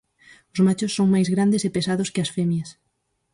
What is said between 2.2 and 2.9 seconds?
as femias.